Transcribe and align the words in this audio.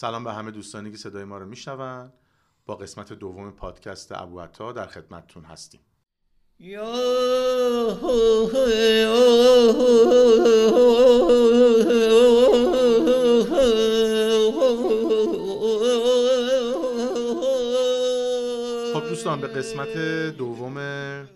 سلام 0.00 0.24
به 0.24 0.32
همه 0.32 0.50
دوستانی 0.50 0.90
که 0.90 0.96
صدای 0.96 1.24
ما 1.24 1.38
رو 1.38 1.46
میشنون. 1.46 2.12
با 2.66 2.76
قسمت 2.76 3.12
دوم 3.12 3.50
پادکست 3.50 4.12
ابو 4.12 4.46
در 4.72 4.86
خدمتتون 4.86 5.44
هستیم. 5.44 5.80
خب 18.94 19.08
دوستان 19.08 19.40
به 19.40 19.46
قسمت 19.46 19.96
دوم 20.36 20.76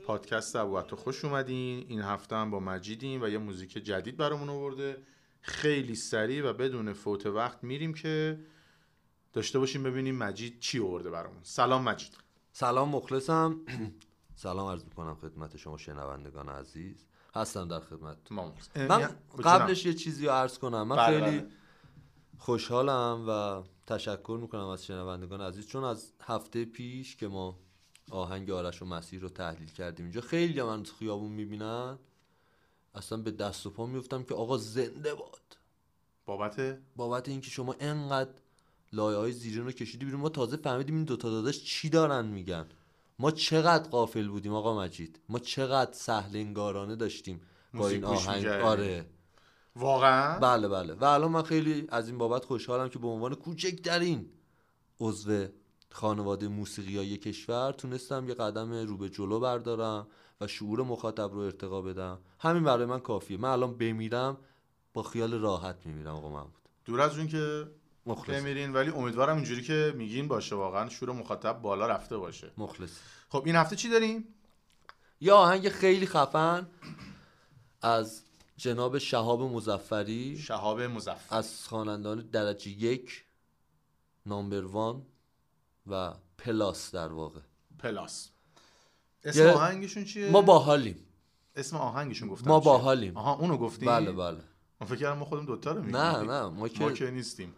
پادکست 0.07 0.57
ابو 0.57 0.97
خوش 0.97 1.25
اومدین. 1.25 1.87
این 1.89 2.01
هفته 2.01 2.37
هم 2.37 2.51
با 2.51 2.61
مجیدیم 2.61 3.23
و 3.23 3.29
یه 3.29 3.39
موزیک 3.39 3.73
جدید 3.73 4.17
برامون 4.17 4.49
آورده. 4.49 4.97
خیلی 5.43 5.95
سریع 5.95 6.51
و 6.51 6.53
بدون 6.53 6.93
فوت 6.93 7.27
وقت 7.27 7.65
میریم 7.65 7.95
که 7.95 8.41
داشته 9.33 9.59
باشیم 9.59 9.83
ببینیم 9.83 10.17
مجید 10.17 10.61
چی 10.61 10.81
آورده 10.81 11.11
برامون. 11.11 11.41
سلام 11.43 11.83
مجید. 11.83 12.19
سلام 12.53 12.89
مخلصم. 12.89 13.61
سلام 14.35 14.69
عرض 14.69 14.85
می‌کنم 14.85 15.15
خدمت 15.15 15.57
شما 15.57 15.79
شنوندگان 15.79 16.49
عزیز. 16.49 17.07
هستم 17.35 17.69
در 17.69 17.81
خدمت 17.81 18.33
من 18.33 18.53
قبلش 19.45 19.87
یه 19.87 19.95
چیزی 19.95 20.27
رو 20.27 20.33
عرض 20.33 20.59
کنم. 20.59 20.83
من 20.83 20.97
بله، 20.97 21.21
خیلی 21.21 21.39
بله. 21.39 21.51
خوشحالم 22.39 23.25
و 23.29 23.63
تشکر 23.87 24.39
می‌کنم 24.43 24.67
از 24.67 24.87
شنوندگان 24.87 25.41
عزیز. 25.41 25.67
چون 25.67 25.85
از 25.85 26.13
هفته 26.23 26.65
پیش 26.65 27.17
که 27.17 27.29
ما 27.29 27.59
آهنگ 28.11 28.51
آرش 28.51 28.83
و 28.83 28.85
مسیر 28.85 29.21
رو 29.21 29.29
تحلیل 29.29 29.71
کردیم 29.71 30.05
اینجا 30.05 30.21
خیلی 30.21 30.63
من 30.63 30.85
خیابون 30.85 31.33
می‌بینن. 31.33 31.99
اصلا 32.95 33.19
به 33.19 33.31
دست 33.31 33.67
و 33.67 33.71
پا 33.71 33.87
میفتم 33.87 34.23
که 34.23 34.35
آقا 34.35 34.57
زنده 34.57 35.15
باد. 35.15 35.57
بابت؟ 36.27 36.79
بابت 36.97 37.29
اینکه 37.29 37.51
شما 37.51 37.77
انقدر 37.81 38.31
لایه 38.93 39.19
های 39.19 39.33
زیرین 39.33 39.65
رو 39.65 39.73
کشیدی 39.73 40.05
بیرون 40.05 40.21
ما 40.21 40.29
تازه 40.29 40.57
فهمیدیم 40.57 40.95
این 40.95 41.05
دوتا 41.05 41.31
داداش 41.31 41.65
چی 41.65 41.89
دارن 41.89 42.27
میگن. 42.27 42.67
ما 43.19 43.31
چقدر 43.31 43.89
قافل 43.89 44.29
بودیم 44.29 44.55
آقا 44.55 44.81
مجید. 44.81 45.21
ما 45.29 45.39
چقدر 45.39 45.93
سهل 45.93 46.37
انگارانه 46.37 46.97
داشتیم 46.97 47.41
با 47.75 47.89
این 47.89 48.05
آهنگ. 48.05 48.47
آره. 48.47 49.07
واقعا؟ 49.77 50.39
بله 50.39 50.69
بله. 50.69 50.95
و 50.95 51.05
الان 51.05 51.31
من 51.31 51.43
خیلی 51.43 51.87
از 51.89 52.09
این 52.09 52.19
بابت 52.19 52.45
خوشحالم 52.45 52.89
که 52.89 52.99
به 52.99 53.09
عنوان 53.09 53.35
کوچکترین 53.35 54.31
عضو 55.01 55.47
خانواده 55.91 56.49
موسیقی 56.49 56.97
های 56.97 57.17
کشور 57.17 57.73
تونستم 57.73 58.29
یه 58.29 58.35
قدم 58.35 58.73
رو 58.73 58.97
به 58.97 59.09
جلو 59.09 59.41
بردارم. 59.41 60.07
و 60.43 60.47
شعور 60.47 60.83
مخاطب 60.83 61.33
رو 61.33 61.39
ارتقا 61.39 61.83
بدم. 61.83 62.19
همین 62.39 62.65
برای 62.65 62.87
من 62.87 63.01
کافیه. 63.01 63.37
من 63.37 63.49
الان 63.49 63.79
بمیرم 63.79 64.37
با 64.95 65.03
خیال 65.03 65.35
راحت 65.35 65.77
میمیرم 65.85 66.15
آقا 66.15 66.29
محمود. 66.29 66.69
دور 66.85 67.01
از 67.01 67.19
اون 67.19 67.29
که 67.29 67.67
بمیرین 68.29 68.73
ولی 68.73 68.91
امیدوارم 68.91 69.37
اینجوری 69.37 69.63
که 69.63 69.95
میگین 69.97 70.29
باشه. 70.29 70.55
واقعا 70.55 70.89
شور 70.89 71.13
مخاطب 71.13 71.63
بالا 71.63 71.87
رفته 71.87 72.17
باشه. 72.17 72.51
مخلص. 72.59 72.91
خب 73.29 73.43
این 73.47 73.57
هفته 73.57 73.77
چی 73.77 73.89
داریم؟ 73.89 74.25
یا 75.21 75.37
آهنگ 75.37 75.69
خیلی 75.69 76.07
خفن 76.07 76.67
از 77.83 78.23
جناب 78.57 78.99
شهاب 78.99 79.43
مزفری 79.43 80.39
شهاب 80.39 80.81
مزفر 80.81 81.37
از 81.37 81.69
خوانندگان 81.69 82.21
درجه 82.21 82.71
یک 82.71 83.25
نامبر 84.27 84.65
وان 84.65 85.07
و 85.87 86.15
پلاس 86.39 86.95
در 86.95 87.13
واقع. 87.13 87.41
پلاس. 87.79 88.32
اسم 89.25 89.47
آهنگشون 89.47 90.05
چیه؟ 90.05 90.31
ما 90.31 90.43
باحالیم. 90.43 90.97
اسم 91.57 91.77
آهنگشون 91.77 92.29
گفتم 92.29 92.49
ما 92.49 92.61
باحالیم. 92.61 93.17
آها 93.17 93.35
اونو 93.35 93.57
گفتیم 93.57 93.89
بله 93.89 94.13
بله. 94.13 94.39
من 94.81 94.87
فکر 94.87 94.97
کردم 94.97 95.19
ما 95.19 95.25
خودم 95.25 95.47
دوتا 95.47 95.73
رو 95.73 95.81
میگیم. 95.81 95.97
نه 95.97 96.23
نه 96.23 96.49
ما 96.49 96.69
که, 96.69 96.85
ما 96.85 96.93
که 96.93 97.11
نیستیم. 97.11 97.55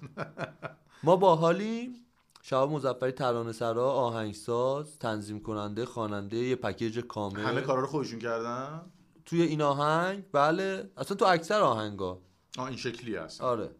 ما 1.02 1.16
باحالیم. 1.16 1.94
شهاب 2.42 2.70
مزفری 2.70 3.12
ترانه 3.12 3.52
سرا 3.52 3.90
آهنگساز 3.90 4.98
تنظیم 4.98 5.40
کننده 5.40 5.84
خواننده 5.84 6.36
یه 6.36 6.56
پکیج 6.56 6.98
کامل. 6.98 7.40
همه 7.40 7.60
کارا 7.60 7.80
رو 7.80 7.86
خودشون 7.86 8.18
کردن؟ 8.18 8.80
توی 9.26 9.42
این 9.42 9.62
آهنگ؟ 9.62 10.24
بله. 10.32 10.90
اصلا 10.96 11.16
تو 11.16 11.24
اکثر 11.24 11.60
آهنگا. 11.60 12.22
آه 12.58 12.64
این 12.64 12.76
شکلی 12.76 13.16
هست 13.16 13.40
آره. 13.40 13.70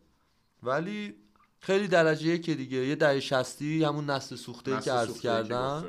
ولی 0.62 1.14
خیلی 1.60 1.88
درجه 1.88 2.38
که 2.38 2.54
دیگه. 2.54 2.78
یه 2.78 2.94
دهه 2.94 3.20
شستی 3.20 3.84
همون 3.84 4.10
نسل 4.10 4.37
سوخته 4.37 4.81
که 4.81 4.92
عرض 4.92 5.20
کردم. 5.20 5.84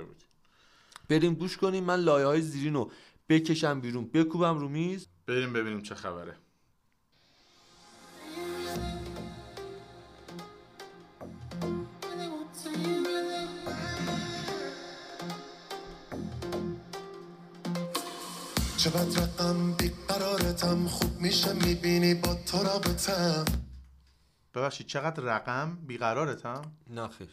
بریم 1.10 1.34
گوش 1.34 1.58
کنیم 1.58 1.84
من 1.84 2.00
لایه 2.00 2.26
های 2.26 2.42
زیرین 2.42 2.74
رو 2.74 2.92
بکشم 3.30 3.82
بیرون. 3.82 4.08
بکوبم 4.08 4.58
رو 4.58 4.70
میز. 4.70 5.08
بریم 5.28 5.54
ببینیم 5.54 5.82
چه 5.82 5.96
خبره. 5.96 6.38
چقدر 18.78 19.22
رقم 19.22 19.72
بیقرارتم 19.74 20.88
خوب 20.88 21.22
میشه 21.22 21.54
می‌بینی 21.54 22.14
با 22.14 22.36
تو 22.36 22.58
رابطم. 22.58 23.46
ببخشید 24.54 24.88
چقدر 24.88 25.24
رقم 25.24 25.78
بیقرارتم؟ 25.88 26.62
نه 26.88 27.08
خیر. 27.08 27.30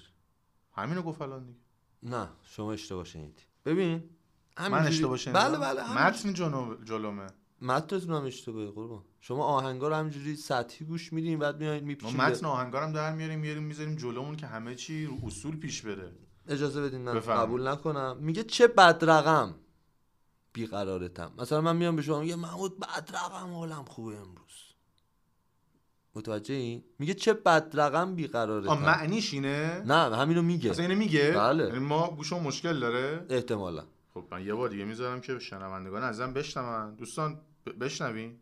همینو 0.73 1.03
گفت 1.03 1.23
الان 1.23 1.47
دیگه. 1.47 1.59
نه 2.03 2.29
شما 2.45 2.73
اشتباه 2.73 3.05
شنیدی. 3.05 3.43
ببین 3.65 4.03
من 4.61 4.87
اشتباه 4.87 5.17
شنیدم. 5.17 5.41
بله 5.41 5.59
بله 5.59 6.07
متن 6.07 6.33
جلومه. 6.85 7.27
متنتون 7.61 8.15
هم 8.15 8.25
اشتباهه 8.25 8.71
قربان. 8.71 9.03
شما 9.21 9.45
آهنگا 9.45 9.89
رو 9.89 9.95
همینجوری 9.95 10.37
سطحی 10.37 10.87
گوش 10.87 11.13
میدین 11.13 11.39
بعد 11.39 11.61
میایین 11.61 11.85
میپیچین 11.85 12.21
متن 12.21 12.47
آهنگا 12.47 12.87
در 12.87 13.15
میاریم 13.15 13.39
میاریم 13.39 13.63
می‌ذاریم 13.63 13.97
جلومون 13.97 14.37
که 14.37 14.47
همه 14.47 14.75
چی 14.75 15.07
رو 15.07 15.15
اصول 15.27 15.57
پیش 15.57 15.83
بره. 15.83 16.13
اجازه 16.49 16.83
بدین 16.83 17.01
من 17.01 17.21
قبول 17.21 17.69
نکنم. 17.69 18.17
میگه 18.21 18.45
چه 18.45 18.67
بد 18.67 19.05
رقم 19.11 19.55
بیقرارتم. 20.53 21.33
مثلا 21.39 21.61
من 21.61 21.77
میام 21.77 21.97
به 21.97 22.03
شما 22.03 22.21
میگه 22.21 22.37
محمود 22.37 22.81
بد 22.81 23.11
رقم 23.15 23.53
حالم 23.53 23.85
خوبه 23.85 24.17
امروز. 24.17 24.72
متوجه 26.15 26.55
این؟ 26.55 26.85
میگه 26.99 27.15
چه 27.15 27.33
بد 27.33 27.71
رقم 27.75 28.15
بیقراره 28.15 28.75
معنیش 28.75 29.35
اینه؟ 29.35 29.83
نه 29.87 30.17
همینو 30.17 30.43
میگه. 30.43 30.71
اصلا 30.71 30.85
اینو 30.85 30.99
میگه؟ 30.99 31.33
بله. 31.33 31.65
یعنی 31.65 31.79
ما 31.79 32.11
گوشم 32.11 32.43
مشکل 32.43 32.81
داره؟ 32.81 33.27
احتمالا. 33.31 33.85
خب 34.15 34.25
من 34.31 34.47
یه 34.47 34.55
بار 34.55 34.69
دیگه 34.69 34.85
می‌ذارم 34.85 35.21
که 35.21 35.39
شنوندگان 35.39 36.03
ازم 36.03 36.33
بشنون. 36.33 36.95
دوستان 36.95 37.41
بشنوین. 37.81 38.37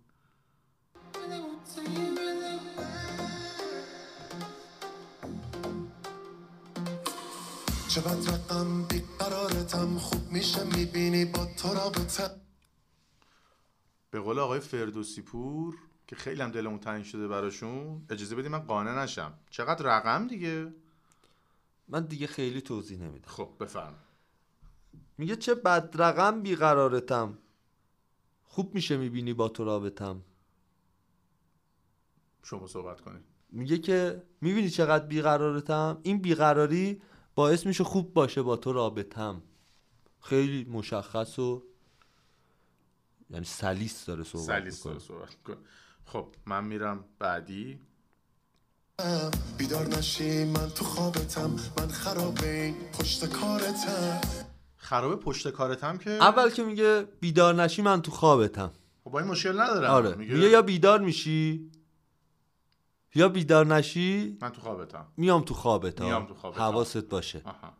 چقدر 7.89 8.33
رقم 8.33 8.83
بیقرارتم 8.83 9.99
خوب 9.99 10.33
میشه 10.33 10.65
می‌بینی 10.65 11.25
با 11.25 11.45
تو 11.57 11.75
رابطه. 11.75 12.31
به 14.11 14.21
قول 14.21 14.39
آقای 14.39 14.61
فردوسی 14.61 15.23
پور 15.23 15.75
که 16.11 16.17
خیلی 16.17 16.43
هم 16.43 16.51
دلمون 16.51 16.79
تنگ 16.79 17.05
شده 17.05 17.29
براشون 17.29 18.05
اجازه 18.11 18.37
بدید 18.37 18.51
من 18.51 18.59
قانع 18.59 19.03
نشم. 19.03 19.33
چقدر 19.51 19.85
رقم 19.85 20.27
دیگه؟ 20.27 20.75
من 21.89 22.05
دیگه 22.05 22.27
خیلی 22.27 22.61
توضیح 22.61 22.99
نمیدم. 22.99 23.29
خب 23.29 23.49
بفرم. 23.61 23.95
میگه 25.19 25.37
چه 25.37 25.55
بد 25.55 26.03
رقم 26.03 26.43
بیقرارتم. 26.43 27.39
خوب 28.43 28.75
میشه 28.75 28.97
می‌بینی 28.97 29.35
با 29.35 29.49
تو 29.49 29.65
رابطم. 29.65 30.23
شما 32.43 32.67
صحبت 32.67 33.01
کنید. 33.01 33.25
میگه 33.51 33.79
که 33.79 34.23
می‌بینی 34.41 34.71
چقدر 34.71 35.07
بیقرارتم؟ 35.07 36.01
این 36.03 36.19
بیقراری 36.19 37.03
باعث 37.35 37.67
میشه 37.67 37.85
خوب 37.85 38.15
باشه 38.15 38.43
با 38.43 38.57
تو 38.57 38.73
رابطم. 38.73 39.43
خیلی 40.21 40.65
مشخص 40.65 41.39
و 41.39 41.63
یعنی 43.31 43.45
سلیس 43.45 44.05
داره 44.05 44.25
صحبت 44.25 44.47
سلیس 44.47 44.83
داره 44.83 44.99
صحبت 44.99 45.37
خب 46.05 46.27
من 46.47 46.65
میرم 46.65 47.05
بعدی. 47.19 47.81
بیدار 49.59 49.87
نشی 49.87 50.45
من 50.45 50.69
تو 50.69 50.85
خوابتم 50.85 51.51
من 51.79 51.89
خراب 51.89 52.39
این 52.43 52.75
پشت 52.75 53.27
کارتم. 53.27 54.21
خراب 54.77 55.21
پشت 55.21 55.49
کارتم 55.51 55.99
که؟ 55.99 56.11
اول 56.11 56.51
که 56.51 56.63
میگه 56.65 57.09
بیدار 57.21 57.55
نشی 57.55 57.83
من 57.83 58.03
تو 58.03 58.11
خوابتم. 58.11 58.73
خب 59.05 59.11
با 59.11 59.19
این 59.21 59.29
مشکل 59.29 59.61
ندارم. 59.61 59.91
آره. 59.91 60.15
میگه, 60.15 60.35
یا 60.35 60.63
بیدار 60.63 61.01
میشی 61.01 61.71
یا 63.15 63.29
بیدار 63.29 63.67
نشی 63.67 64.39
من 64.43 64.51
تو 64.51 64.61
خوابتم. 64.61 65.07
میام 65.17 65.43
تو 65.43 65.55
خوابتم 65.55 66.05
میام 66.05 66.27
تو 66.27 66.35
خوابتم 66.35 66.61
حواست 66.61 66.97
باشه. 67.09 67.43
آها. 67.45 67.73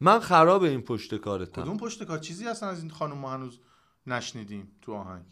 من 0.00 0.20
خراب 0.20 0.62
این 0.62 0.82
پشت 0.82 1.14
کارتم. 1.14 1.62
کدوم 1.62 1.76
پشت 1.76 2.04
کار؟ 2.04 2.18
چیزی 2.18 2.44
هستن 2.44 2.66
از 2.66 2.80
این 2.80 2.90
خانم 2.90 3.18
ما 3.18 3.30
هنوز 3.30 3.60
نشنیدیم 4.06 4.68
تو 4.82 4.94
آهنگ. 4.94 5.24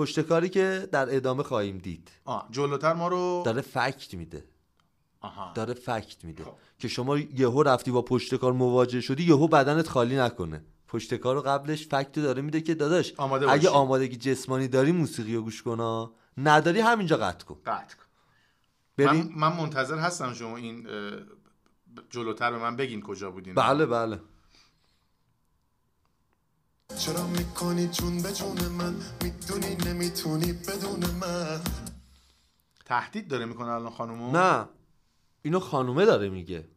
پشت 0.00 0.20
کاری 0.20 0.48
که 0.48 0.88
در 0.92 1.16
ادامه 1.16 1.42
خواهیم 1.42 1.78
دید. 1.78 2.10
آه 2.24 2.48
جلوتر 2.50 2.92
ما 2.92 3.08
رو 3.08 3.42
داره 3.46 3.60
فکت 3.60 4.14
میده. 4.14 4.44
آها. 5.20 5.52
داره 5.54 5.74
فکت 5.74 6.24
میده. 6.24 6.44
خب. 6.44 6.52
که 6.78 6.88
شما 6.88 7.18
یهو 7.18 7.62
رفتی 7.62 7.90
با 7.90 8.02
پشت 8.02 8.34
کار 8.34 8.52
مواجه 8.52 9.00
شدی 9.00 9.22
یهو 9.22 9.48
بدنت 9.48 9.88
خالی 9.88 10.16
نکنه. 10.16 10.64
پشت 10.88 11.14
کار 11.14 11.34
رو 11.34 11.42
قبلش 11.42 11.86
فکت 11.86 12.12
داره 12.12 12.42
میده 12.42 12.60
که 12.60 12.74
داداش 12.74 13.14
آماده 13.16 13.50
اگه 13.50 13.68
آمادگی 13.68 14.16
جسمانی 14.16 14.68
داری 14.68 14.92
موسیقی 14.92 15.34
رو 15.34 15.42
گوش 15.42 15.62
کن 15.62 16.10
نداری 16.38 16.80
همینجا 16.80 17.16
قطع 17.16 17.44
کن. 17.44 17.58
قطع 17.66 17.96
کن. 17.96 18.04
بریم. 18.96 19.32
من, 19.36 19.56
منتظر 19.56 19.98
هستم 19.98 20.32
شما 20.32 20.56
این 20.56 20.86
جلوتر 22.10 22.50
به 22.50 22.58
من 22.58 22.76
بگین 22.76 23.00
کجا 23.00 23.30
بودین. 23.30 23.54
بله 23.54 23.86
بله. 23.86 24.20
چرا 26.98 27.26
می‌کنی 27.26 27.88
جون 27.88 28.22
به 28.22 28.32
جون 28.32 28.68
من؟ 28.68 28.94
می‌دونی 29.22 29.74
نمی‌تونی 29.74 30.52
بدون 30.52 31.10
من. 31.10 31.60
تهدید 32.84 33.28
داره 33.28 33.44
می‌کنه 33.44 33.68
الان 33.68 33.90
خانومو؟ 33.90 34.32
نه. 34.32 34.68
اینو 35.42 35.60
خانومه 35.60 36.04
داره 36.04 36.28
میگه. 36.28 36.68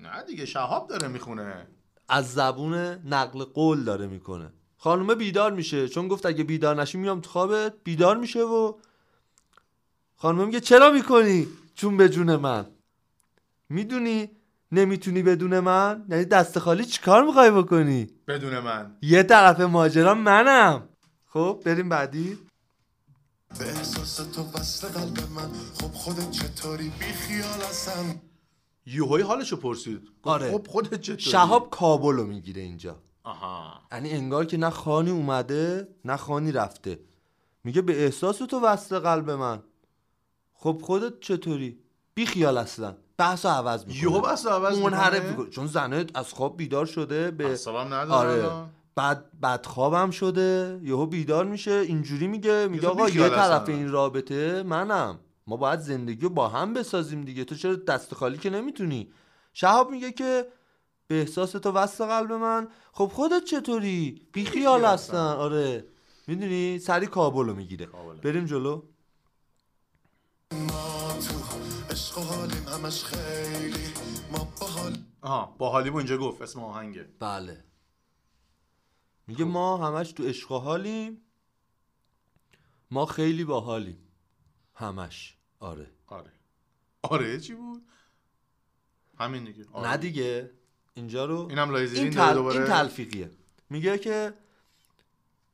نه 0.00 0.22
دیگه 0.22 0.46
شهاب 0.46 0.88
داره 0.88 1.08
می‌خونه. 1.08 1.66
از 2.08 2.32
زبون 2.32 2.74
نقل 3.04 3.44
قول 3.44 3.84
داره 3.84 4.06
می‌کنه. 4.06 4.52
خانومه 4.78 5.14
بیدار 5.14 5.52
میشه. 5.52 5.88
چون 5.88 6.08
گفت 6.08 6.26
اگه 6.26 6.44
بیدار 6.44 6.82
نشی 6.82 6.98
میام 6.98 7.20
تو 7.20 7.30
خوابت. 7.30 7.74
بیدار 7.84 8.16
میشه 8.16 8.42
و 8.42 8.72
خانومه 10.16 10.46
میگه 10.46 10.60
چرا 10.60 10.90
می‌کنی 10.90 11.48
چون 11.74 11.96
به 11.96 12.08
جون 12.08 12.36
من؟ 12.36 12.66
می‌دونی 13.68 14.30
نمی‌تونی 14.76 15.22
بدون 15.22 15.60
من؟ 15.60 16.04
یعنی 16.08 16.24
دست 16.24 16.58
خالی 16.58 16.84
چیکار 16.84 17.24
می‌خوای 17.24 17.50
بکنی؟ 17.50 18.06
بدون 18.28 18.58
من. 18.58 18.96
یه 19.02 19.22
طرف 19.22 19.60
ماجرا 19.60 20.14
منم. 20.14 20.88
خب 21.26 21.62
بریم 21.64 21.88
بعدی. 21.88 22.38
به 23.58 23.64
احساس 23.64 24.16
تو 24.16 24.42
وصل 24.42 24.88
قلب 24.88 25.18
من. 25.34 25.50
خب 25.80 25.92
خودت 25.92 26.30
چطوری؟ 26.30 26.92
بی 26.98 27.04
خیال 27.04 27.60
هستم. 27.68 28.20
یوهایی 28.86 29.24
حالشو 29.24 29.56
پرسید. 29.56 30.08
آره. 30.22 30.52
خب 30.52 30.66
خودت 30.66 31.00
چطوری؟ 31.00 31.20
شهاب 31.20 31.70
کابلو 31.70 32.26
می‌گیره 32.26 32.62
اینجا. 32.62 33.02
آها. 33.22 33.80
یعنی 33.92 34.10
انگار 34.10 34.44
که 34.44 34.56
نه 34.56 34.70
خانی 34.70 35.10
اومده 35.10 35.88
نه 36.04 36.16
خانی 36.16 36.52
رفته. 36.52 37.00
میگه 37.64 37.82
به 37.82 38.04
احساس 38.04 38.38
تو 38.38 38.60
وصل 38.60 38.98
قلب 38.98 39.30
من. 39.30 39.62
خب 40.52 40.80
خودت 40.82 41.20
چطوری؟ 41.20 41.78
بی 42.14 42.26
خیال 42.26 42.58
اصلا 42.58 42.96
بحث 43.18 43.46
عوض 43.46 43.86
می‌کنه. 43.86 44.02
یهو 44.02 44.20
بحث 44.20 44.46
عوض 44.46 44.78
می‌کنه. 44.78 45.50
چون 45.50 45.66
زنه 45.66 46.06
از 46.14 46.32
خواب 46.32 46.56
بیدار 46.56 46.86
شده 46.86 47.30
به 47.30 47.58
نداره 47.68 48.08
آره. 48.08 48.66
بعد 48.94 49.24
بعد 49.40 49.66
خوابم 49.66 50.10
شده. 50.10 50.80
یهو 50.82 51.06
بیدار 51.06 51.44
میشه. 51.44 51.72
اینجوری 51.72 52.26
میگه. 52.26 52.68
میگه 52.68 52.88
آقا 52.88 53.08
یه 53.08 53.28
طرف 53.28 53.68
این 53.68 53.90
رابطه 53.90 54.62
منم. 54.62 55.18
ما 55.46 55.56
باید 55.56 55.80
زندگی 55.80 56.20
رو 56.20 56.28
با 56.28 56.48
هم 56.48 56.74
بسازیم 56.74 57.24
دیگه. 57.24 57.44
تو 57.44 57.54
چرا 57.54 57.74
دست 57.74 58.14
خالی 58.14 58.38
که 58.38 58.50
نمی‌تونی؟ 58.50 59.12
شهاب 59.52 59.90
میگه 59.90 60.12
که 60.12 60.46
به 61.08 61.20
احساس 61.20 61.52
تو 61.52 61.72
وسط 61.72 62.04
قلب 62.04 62.32
من. 62.32 62.68
خب 62.92 63.10
خودت 63.14 63.44
چطوری؟ 63.44 64.22
بی 64.32 64.44
خیال 64.44 64.84
هستن 64.84 65.16
آره. 65.16 65.84
می‌دونی؟ 66.26 66.78
سری 66.78 67.06
کابل 67.06 67.46
رو 67.46 67.54
می‌گیره. 67.54 67.88
بریم 68.22 68.44
جلو. 68.44 68.82
تو 72.16 72.70
همش 72.70 73.04
خیلی. 73.04 73.84
ما 74.32 74.52
آها 75.20 75.46
با 75.58 75.80
اینجا 75.80 76.18
گفت 76.18 76.42
اسم 76.42 76.60
آهنگه. 76.60 77.08
بله. 77.18 77.64
میگه 79.26 79.44
خب. 79.44 79.50
ما 79.50 79.76
همش 79.76 80.12
تو 80.12 80.22
عشق 80.24 80.52
حالیم. 80.52 81.20
ما 82.90 83.06
خیلی 83.06 83.44
باحالیم 83.44 83.98
همش. 84.74 85.36
آره. 85.60 85.90
آره. 86.06 86.32
آره 87.02 87.40
چی 87.40 87.54
بود؟ 87.54 87.82
همین 89.18 89.44
دیگه. 89.44 89.66
آره. 89.72 89.90
نه 89.90 89.96
دیگه. 89.96 90.50
اینجا 90.94 91.24
رو 91.24 91.46
اینم 91.50 91.74
این, 91.74 92.10
تل... 92.10 92.38
این 92.38 92.64
تلفیقیه. 92.64 93.30
میگه 93.70 93.98
که 93.98 94.34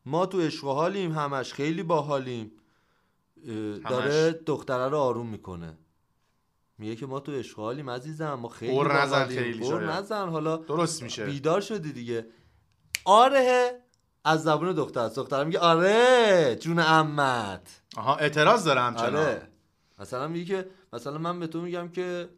ما 0.06 0.26
تو 0.26 0.40
عشق 0.40 0.64
حالیم 0.64 1.12
همش 1.12 1.52
خیلی 1.52 1.82
باحالیم 1.82 2.52
داره 3.88 4.32
دختره 4.32 4.88
رو 4.88 4.98
آروم 4.98 5.26
می‌کنه. 5.26 5.78
میگه 6.82 6.96
که 6.96 7.06
ما 7.06 7.20
تو 7.20 7.32
عشق 7.32 7.56
حالیم 7.58 7.90
عزیزم 7.90 8.34
ما 8.34 8.48
خیلی 8.48 8.72
باحالیم 8.74 9.90
نزن 9.90 10.28
حالا 10.28 10.56
درست 10.56 11.02
میشه. 11.02 11.24
بیدار 11.26 11.60
شدی 11.60 11.92
دیگه. 11.92 12.26
آره 13.04 13.80
از 14.24 14.42
زبون 14.42 14.72
دختر. 14.72 15.08
دختر 15.08 15.44
میگه 15.44 15.58
آره 15.58 16.56
جون 16.60 16.78
امت 16.78 17.82
آها 17.96 18.16
اعتراض 18.16 18.64
داره 18.64 18.80
همچنان. 18.80 19.16
آره. 19.16 19.48
مثلا 19.98 20.28
میگه 20.28 20.44
که 20.44 20.70
مثلا 20.92 21.18
من 21.18 21.40
به 21.40 21.46
تو 21.46 21.60
میگم 21.60 21.88
که 21.88 22.28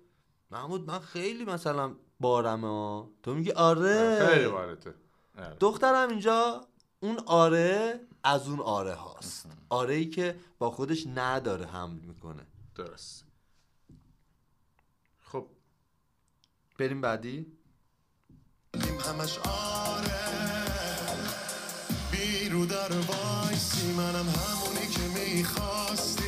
محمود 0.50 0.90
من 0.90 0.98
خیلی 0.98 1.44
مثلا 1.44 1.94
بارم 2.20 2.64
ها. 2.64 3.10
تو 3.22 3.34
میگی 3.34 3.50
آره. 3.52 4.26
خیلی 4.26 4.48
بارته 4.48 4.94
آره. 5.38 5.56
دخترم 5.60 6.08
اینجا 6.08 6.60
اون 7.00 7.18
آره 7.26 8.00
از 8.24 8.48
اون 8.48 8.60
آره 8.60 8.94
هاست. 8.94 9.46
آره 9.68 9.94
ای 9.94 10.06
که 10.06 10.36
با 10.58 10.70
خودش 10.70 11.06
نداره 11.14 11.66
حمل 11.66 11.98
می‌کنه. 12.00 12.46
درست 12.74 13.24
خب 15.20 15.46
بریم 16.78 17.00
بعدی. 17.00 17.46
همش 19.00 19.38
آره. 19.38 20.14
بی‌رودروایسی 22.12 23.92
منم 23.92 24.28
همونی 24.28 24.86
که 24.86 25.00
می‌خواستی. 25.00 26.24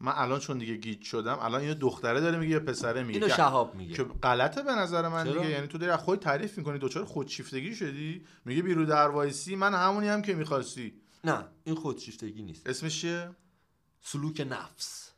من 0.00 0.12
الان 0.16 0.40
چون 0.40 0.58
دیگه 0.58 0.76
گیج 0.76 1.02
شدم 1.02 1.38
الان 1.38 1.60
اینو 1.60 1.74
دختره 1.74 2.20
داره 2.20 2.38
میگه 2.38 2.52
یا 2.52 2.60
پسره 2.60 3.02
میگه. 3.02 3.20
اینو 3.20 3.34
شهاب 3.34 3.74
میگه. 3.74 3.94
که 3.94 4.04
غلطه 4.04 4.62
به 4.62 4.72
نظر 4.72 5.08
من 5.08 5.32
دیگه. 5.32 5.50
یعنی 5.50 5.66
تو 5.66 5.78
داری 5.78 5.92
از 5.92 6.00
خود 6.00 6.18
تعریف 6.18 6.58
می‌کنی 6.58 6.78
دوچار 6.78 7.04
خودشیفتگی 7.04 7.74
شدی؟ 7.74 8.26
میگه 8.44 8.62
بی‌رودروایسی 8.62 9.56
من 9.56 9.74
همونی 9.74 10.08
هم 10.08 10.22
که 10.22 10.34
می‌خواستی. 10.34 11.00
نه 11.24 11.44
این 11.64 11.74
خودشیفتگی 11.74 12.42
نیست. 12.42 12.66
اسمش 12.66 13.00
چیه؟ 13.00 13.30
سلوک 14.00 14.46
نفس. 14.50 15.10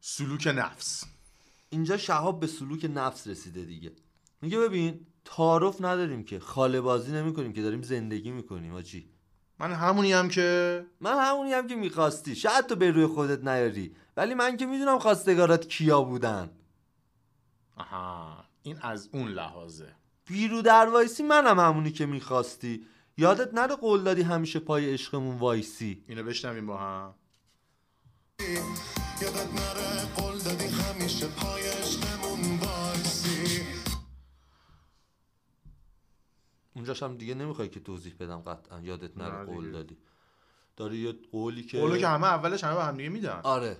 سلوک 0.00 0.46
نفس. 0.46 1.04
اینجا 1.70 1.96
شهاب 1.96 2.40
به 2.40 2.46
سلوک 2.46 2.90
نفس 2.94 3.26
رسیده 3.26 3.64
دیگه. 3.64 3.92
میگه 4.42 4.58
ببین 4.58 5.06
تعارف 5.24 5.80
نداریم 5.80 6.24
که 6.24 6.38
خاله 6.38 6.80
بازی 6.80 7.12
نمی 7.12 7.34
کنیم 7.34 7.52
که 7.52 7.62
داریم 7.62 7.82
زندگی 7.82 8.30
می‌کنیم 8.30 8.74
آجی. 8.74 9.10
من 9.58 9.72
همونی 9.72 10.12
هم 10.12 10.28
که 10.28 10.86
من 11.00 11.18
همونی 11.18 11.52
هم 11.52 11.66
که 11.66 11.76
می‌خواستی. 11.76 12.36
شاید 12.36 12.66
تو 12.66 12.76
به 12.76 12.90
روی 12.90 13.06
خودت 13.06 13.44
نیاری. 13.44 13.96
ولی 14.16 14.34
من 14.34 14.56
که 14.56 14.66
می‌دونم 14.66 14.98
خواستگارات 14.98 15.68
کیا 15.68 16.02
بودن. 16.02 16.50
آها 17.76 18.44
این 18.62 18.78
از 18.82 19.08
اون 19.12 19.28
لحاظه. 19.28 19.88
بیرو 20.26 20.62
در 20.62 20.88
وایسی 20.88 21.22
منم 21.22 21.60
همونی 21.60 21.92
که 21.92 22.06
می‌خواستی. 22.06 22.86
یادت 23.16 23.54
نره 23.54 23.74
قول 23.74 24.02
دادی 24.02 24.22
همیشه 24.22 24.58
پای 24.58 24.92
عشقمون 24.92 25.38
وایسی. 25.38 26.04
اینو 26.08 26.22
بشنویم 26.22 26.66
با 26.66 26.76
هم. 26.76 27.14
یادت 29.22 29.52
نره 29.54 30.14
قول 31.08 31.20
دادی 31.20 31.24
همیشه 31.24 31.26
پای 31.26 31.68
عشقمون 31.68 32.58
وایسی. 32.58 33.62
اونجاش 36.74 37.02
هم 37.02 37.16
دیگه 37.16 37.34
نمی‌خوای 37.34 37.68
که 37.68 37.80
توضیح 37.80 38.14
بدم 38.20 38.40
قطعا 38.40 38.80
یادت 38.80 39.18
نره 39.18 39.44
قول 39.44 39.72
دادی. 39.72 39.96
داری 40.76 40.96
یه 40.96 41.14
قولی 41.32 41.62
که 41.62 41.80
قولو 41.80 41.98
که 41.98 42.08
همه 42.08 42.26
اولش 42.26 42.64
همه 42.64 42.74
به 42.74 42.84
هم 42.84 42.96
دیگه 42.96 43.08
میدن. 43.08 43.40
آره. 43.42 43.76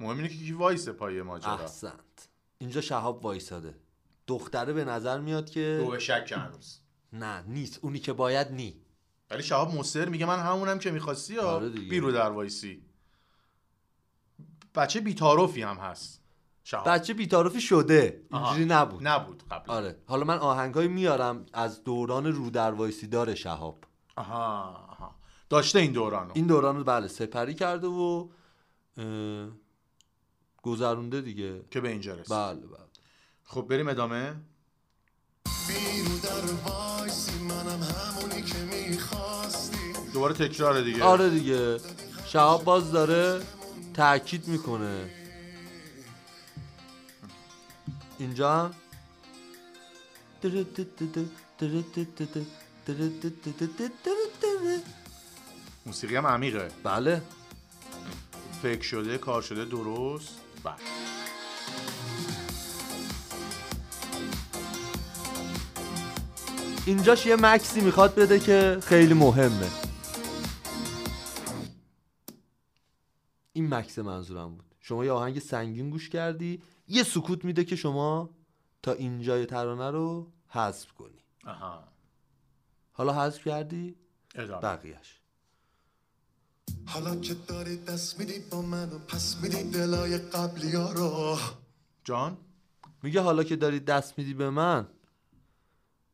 مهم 0.00 0.16
اینه 0.16 0.28
که 0.28 0.36
کی 0.36 0.52
وایسه 0.52 0.92
پای 0.92 1.22
ماجرا. 1.22 1.58
احسنت. 1.58 2.28
اینجا 2.58 2.80
شهاب 2.80 3.24
وایساده. 3.24 3.74
دختره 4.26 4.72
به 4.72 4.84
نظر 4.84 5.20
میاد 5.20 5.50
که 5.50 5.84
تو 5.86 5.98
شک 5.98 6.32
هنوز. 6.36 6.80
نه 7.12 7.42
نیست. 7.42 7.78
اونی 7.82 7.98
که 7.98 8.12
باید 8.12 8.52
نی. 8.52 8.80
ولی 9.30 9.42
شهاب 9.42 9.74
مصر 9.74 10.08
میگه 10.08 10.26
من 10.26 10.38
همونم 10.38 10.78
که 10.78 10.90
می‌خواستی 10.90 11.34
یا 11.34 11.42
آره 11.42 11.68
بی‌رودروایسی. 11.68 12.82
بچه 14.74 15.00
بی‌تعارفی 15.00 15.62
هم 15.62 15.76
هست. 15.76 16.25
شهاب. 16.66 16.88
بچه 16.88 17.14
بی‌تعارفی 17.14 17.60
شده. 17.60 18.20
اینجوری 18.32 18.64
نبود. 18.64 19.06
نبود 19.06 19.42
قبل 19.50 19.70
آره. 19.70 19.96
حالا 20.06 20.24
من 20.24 20.38
آهنگای 20.38 20.88
میارم 20.88 21.46
از 21.52 21.84
دوران 21.84 22.26
رودروایسی 22.26 23.06
داره 23.06 23.34
شهاب. 23.34 23.84
آها, 24.16 24.62
آها. 24.90 25.14
داشته 25.48 25.78
این 25.78 25.92
دورانو. 25.92 26.30
این 26.34 26.46
دورانو 26.46 26.84
بله 26.84 27.08
سپری 27.08 27.54
کرده 27.54 27.86
و 27.86 28.28
گذرونده 30.62 31.20
دیگه. 31.20 31.62
که 31.70 31.80
به 31.80 31.88
اینجا 31.88 32.14
رسید. 32.14 32.36
بله 32.36 32.60
بله. 32.60 32.86
خب 33.44 33.62
بریم 33.62 33.88
ادامه. 33.88 34.34
دوباره 40.12 40.34
تکرار 40.34 40.80
دیگه. 40.80 41.04
آره 41.04 41.30
دیگه. 41.30 41.78
شهاب 42.26 42.64
باز 42.64 42.92
داره 42.92 43.42
تاکید 43.94 44.48
می‌کنه. 44.48 45.25
اینجا 48.18 48.64
هم. 48.64 48.74
موسیقی 55.86 56.16
هم 56.16 56.26
عمیقه. 56.26 56.70
بله. 56.82 57.22
فکر 58.62 58.82
شده 58.82 59.18
کار 59.18 59.42
شده 59.42 59.64
درست. 59.64 60.40
بله. 60.64 60.74
اینجاش 66.86 67.26
یه 67.26 67.36
مکسی 67.36 67.80
می‌خواد 67.80 68.14
بده 68.14 68.38
که 68.38 68.78
خیلی 68.82 69.14
مهمه. 69.14 69.70
این 73.52 73.74
مکس 73.74 73.98
منظورم 73.98 74.54
بود. 74.54 74.64
شما 74.80 75.04
یه 75.04 75.12
آهنگ 75.12 75.38
سنگین 75.38 75.90
گوش 75.90 76.08
کردی 76.08 76.62
یه 76.88 77.02
سکوت 77.02 77.44
میده 77.44 77.64
که 77.64 77.76
شما 77.76 78.30
تا 78.82 78.92
اینجای 78.92 79.46
ترانه 79.46 79.90
رو 79.90 80.32
حذف 80.48 80.92
کنی. 80.92 81.24
آها. 81.44 81.84
حالا 82.92 83.12
حذف 83.12 83.44
کردی؟ 83.44 83.96
ادامه. 84.34 84.60
بقیهش 84.60 85.20
حالا 86.86 87.16
که 87.16 87.34
داری 87.34 87.76
دست 87.76 88.18
میدی 88.20 88.38
با 88.50 88.62
من 88.62 88.92
و 88.92 88.98
پس 88.98 89.36
میدی 89.42 89.70
دلای 89.70 90.18
قبلی 90.18 90.76
ها 90.76 90.92
رو. 90.92 91.38
جان؟ 92.04 92.36
میگه 93.02 93.20
حالا 93.20 93.44
که 93.44 93.56
داری 93.56 93.80
دست 93.80 94.18
میدی 94.18 94.34
به 94.34 94.50
من 94.50 94.88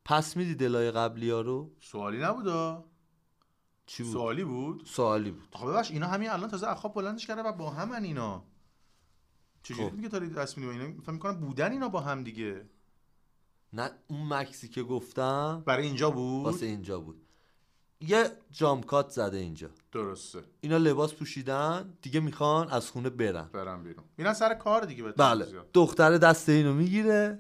پس 0.05 0.37
میدی 0.37 0.55
دلای 0.55 0.91
قبلی 0.91 1.31
ها 1.31 1.41
رو. 1.41 1.71
سوالی 1.81 2.19
نبودا 2.19 2.85
چی 3.87 4.03
بود؟ 4.03 4.13
سوالی 4.13 4.45
بود؟ 4.45 4.87
سوالی 4.87 5.31
بود. 5.31 5.49
خب 5.53 5.67
ببخش 5.67 5.91
اینا 5.91 6.07
همین 6.07 6.31
الان 6.31 6.49
تازه 6.49 6.69
اخواب 6.69 6.95
بلندش 6.95 7.27
کرده 7.27 7.43
و 7.43 7.53
با 7.53 7.71
همن 7.71 8.05
اینا. 8.05 8.45
چجوری 9.63 9.91
خب. 9.91 9.95
میگه 9.97 10.09
تا 10.09 10.19
دست 10.19 10.59
میدیم 10.59 10.81
اینا 10.81 11.01
فکر 11.03 11.13
می‌کنم 11.13 11.41
بودن 11.41 11.73
اینا 11.73 11.89
با 11.89 12.01
هم 12.01 12.25
دیگه. 12.25 12.67
نه 13.73 13.91
اون 14.07 14.29
مکسی 14.35 14.69
که 14.69 14.83
گفتم 14.83 15.63
برای 15.67 15.87
اینجا 15.87 16.11
بود؟ 16.11 16.45
واسه 16.45 16.67
اینجا 16.67 17.01
بود. 17.01 17.23
یه 18.01 18.31
جامکات 18.51 19.11
زده 19.11 19.37
اینجا. 19.37 19.71
درسته. 19.93 20.43
اینا 20.61 20.77
لباس 20.77 21.15
پوشیدن 21.15 21.93
دیگه 22.03 22.21
می‌خوان 22.21 22.69
از 22.69 22.91
خونه 22.91 23.11
برن. 23.11 23.49
برم 23.53 23.83
بیرون. 23.83 24.05
میرن 24.17 24.33
سر 24.33 24.55
کار 24.55 24.85
دیگه 24.85 25.03
بله. 25.03 25.45
زیاد. 25.45 25.69
دختر 25.75 26.19
دست 26.19 26.49
اینو 26.49 26.75
می‌گیره. 26.75 27.39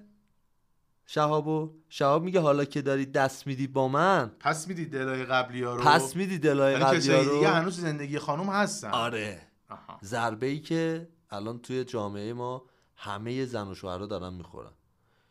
شهابو 1.07 1.71
شهاب 1.89 2.23
میگه 2.23 2.41
حالا 2.41 2.65
که 2.65 2.83
داری 2.83 3.07
دست 3.07 3.47
میدی 3.47 3.67
با 3.67 3.89
من. 3.89 4.33
پس 4.41 4.69
میدی 4.69 4.87
دلای 4.87 5.25
قبلی 5.25 5.63
ها 5.63 5.75
رو؟ 5.75 5.83
پس 5.83 6.17
میدی 6.17 6.39
دلای 6.39 6.73
یعنی 6.73 6.85
قبلی 6.85 6.99
کسایی 6.99 7.25
رو؟ 7.25 7.35
دیگه 7.35 7.49
هنوز 7.49 7.81
زندگی 7.81 8.19
خانم 8.19 8.47
هستن. 8.47 8.91
آره. 8.91 9.41
ضربه 10.05 10.47
ای 10.47 10.61
که 10.61 11.09
الان 11.33 11.59
توی 11.59 11.85
جامعه 11.85 12.33
ما 12.33 12.63
همه 12.97 13.45
زن 13.45 13.69
و 13.69 13.75
شوهرها 13.75 14.07
دارن 14.07 14.35
می‌خورن. 14.35 14.73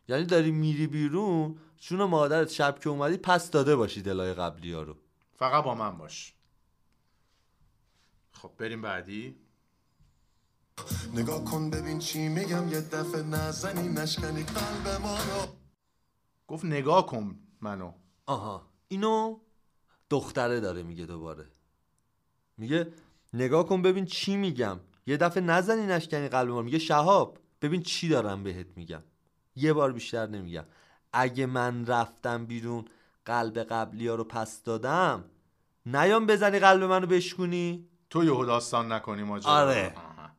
یعنی 0.07 0.25
داری 0.25 0.51
میری 0.51 0.87
بیرون 0.87 1.57
چون 1.77 2.03
مادرت 2.03 2.49
شب 2.49 2.79
که 2.79 2.89
اومدی 2.89 3.17
پس 3.17 3.51
داده 3.51 3.75
باشی 3.75 4.01
دلای 4.01 4.33
قبلی 4.33 4.73
ها 4.73 4.81
رو. 4.81 4.97
فقط 5.35 5.63
با 5.63 5.75
من 5.75 5.97
باش. 5.97 6.33
خب 8.31 8.51
بریم 8.57 8.81
بعدی. 8.81 9.35
نگاه 11.13 11.45
کن 11.45 11.69
ببین 11.69 11.99
چی 11.99 12.27
میگم 12.27 12.69
یه 12.69 12.81
دفعه 12.81 13.23
نزنی 13.23 13.89
نشکنی 13.89 14.43
قلب 14.43 15.01
ما 15.01 15.17
رو. 15.17 15.47
گفت 16.47 16.65
نگاه 16.65 17.05
کن 17.05 17.39
منو. 17.61 17.93
آها. 18.25 18.67
اینو 18.87 19.39
دختره 20.09 20.59
داره 20.59 20.83
میگه 20.83 21.05
دوباره. 21.05 21.51
میگه 22.57 22.93
نگاه 23.33 23.65
کن 23.65 23.81
ببین 23.81 24.05
چی 24.05 24.35
میگم. 24.35 24.79
یه 25.07 25.17
دفعه 25.17 25.43
نزنی 25.43 25.85
نشکنی 25.85 26.27
قلب 26.27 26.49
ما 26.49 26.61
میگه 26.61 26.79
شهاب 26.79 27.37
ببین 27.61 27.81
چی 27.81 28.09
دارم 28.09 28.43
بهت 28.43 28.67
میگم. 28.75 29.03
یه 29.55 29.73
بار 29.73 29.91
بیشتر 29.91 30.27
نمیگم. 30.27 30.65
اگه 31.13 31.45
من 31.45 31.85
رفتم 31.85 32.45
بیرون 32.45 32.85
قلب 33.25 33.59
قبلی 33.59 34.07
ها 34.07 34.15
رو 34.15 34.23
پس 34.23 34.63
دادم 34.63 35.23
نیام 35.85 36.25
بزنی 36.25 36.59
قلب 36.59 36.83
منو 36.83 37.07
بشکونی. 37.07 37.87
تو 38.09 38.23
یهو 38.23 38.45
داستان 38.45 38.91
نکنی 38.91 39.23
ماجرا. 39.23 39.51
آره. 39.51 39.93
آها. 39.95 40.29